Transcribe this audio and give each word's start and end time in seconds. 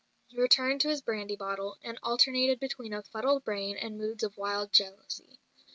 He 0.29 0.41
returned 0.41 0.81
to 0.81 0.87
his 0.89 1.03
brandy 1.03 1.35
bottle, 1.35 1.77
and 1.83 1.99
alternated 2.01 2.59
between 2.59 2.91
a 2.91 3.03
fuddled 3.03 3.43
brain 3.43 3.77
and 3.77 3.99
moods 3.99 4.23
of 4.23 4.35
wild 4.35 4.73
jealousy. 4.73 5.37